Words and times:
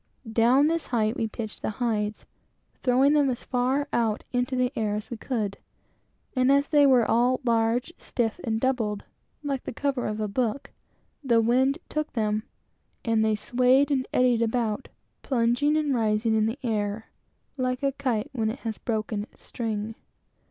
Down 0.27 0.65
this 0.65 0.87
height 0.87 1.15
we 1.15 1.27
pitched 1.27 1.61
the 1.61 1.69
hides, 1.77 2.25
throwing 2.81 3.13
them 3.13 3.29
as 3.29 3.43
far 3.43 3.87
out 3.93 4.23
into 4.33 4.55
the 4.55 4.73
air 4.75 4.95
as 4.95 5.11
we 5.11 5.17
could; 5.17 5.59
and 6.35 6.51
as 6.51 6.69
they 6.69 6.87
were 6.87 7.05
all 7.05 7.39
large, 7.43 7.93
stiff, 7.99 8.39
and 8.43 8.59
doubled, 8.59 9.03
like 9.43 9.61
the 9.63 9.71
cover 9.71 10.07
of 10.07 10.19
a 10.19 10.27
book, 10.27 10.71
the 11.23 11.39
wind 11.39 11.77
took 11.87 12.13
them, 12.13 12.41
and 13.05 13.23
they 13.23 13.35
swayed 13.35 13.91
and 13.91 14.07
eddied 14.11 14.41
about, 14.41 14.87
plunging 15.21 15.77
and 15.77 15.93
rising 15.93 16.33
in 16.33 16.47
the 16.47 16.57
air, 16.63 17.11
like 17.55 17.83
a 17.83 17.91
kite 17.91 18.31
when 18.33 18.49
it 18.49 18.61
has 18.61 18.79
broken 18.79 19.21
its 19.21 19.43
string. 19.43 19.93